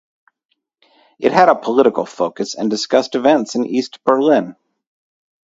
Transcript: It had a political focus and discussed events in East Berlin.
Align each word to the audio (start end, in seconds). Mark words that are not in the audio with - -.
It 1.19 1.31
had 1.31 1.47
a 1.49 1.55
political 1.55 2.07
focus 2.07 2.55
and 2.55 2.71
discussed 2.71 3.13
events 3.13 3.53
in 3.53 3.67
East 3.67 4.03
Berlin. 4.03 4.55